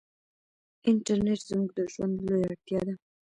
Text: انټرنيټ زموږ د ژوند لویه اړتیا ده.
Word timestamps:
انټرنيټ 0.89 1.41
زموږ 1.49 1.69
د 1.77 1.79
ژوند 1.93 2.15
لویه 2.25 2.45
اړتیا 2.51 2.79
ده. 2.87 2.93